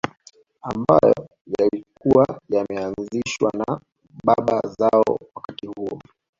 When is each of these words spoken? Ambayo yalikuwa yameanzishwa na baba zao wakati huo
Ambayo 0.61 1.27
yalikuwa 1.59 2.41
yameanzishwa 2.49 3.51
na 3.53 3.81
baba 4.25 4.61
zao 4.79 5.19
wakati 5.35 5.67
huo 5.67 5.99